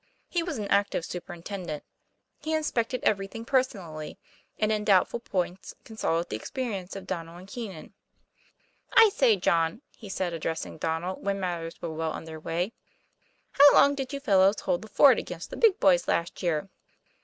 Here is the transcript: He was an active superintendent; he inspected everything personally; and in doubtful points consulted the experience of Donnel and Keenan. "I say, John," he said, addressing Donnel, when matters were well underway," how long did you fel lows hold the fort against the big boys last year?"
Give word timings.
He 0.27 0.41
was 0.41 0.57
an 0.57 0.67
active 0.69 1.05
superintendent; 1.05 1.83
he 2.39 2.55
inspected 2.55 3.01
everything 3.03 3.45
personally; 3.45 4.17
and 4.57 4.71
in 4.71 4.83
doubtful 4.83 5.19
points 5.19 5.75
consulted 5.83 6.29
the 6.31 6.35
experience 6.35 6.95
of 6.95 7.05
Donnel 7.05 7.37
and 7.37 7.47
Keenan. 7.47 7.93
"I 8.93 9.09
say, 9.09 9.35
John," 9.35 9.83
he 9.95 10.09
said, 10.09 10.33
addressing 10.33 10.79
Donnel, 10.79 11.17
when 11.21 11.39
matters 11.39 11.79
were 11.83 11.93
well 11.93 12.13
underway," 12.13 12.73
how 13.59 13.73
long 13.75 13.93
did 13.93 14.11
you 14.11 14.19
fel 14.19 14.39
lows 14.39 14.61
hold 14.61 14.81
the 14.81 14.87
fort 14.89 15.19
against 15.19 15.51
the 15.51 15.55
big 15.55 15.79
boys 15.79 16.07
last 16.07 16.41
year?" 16.41 16.71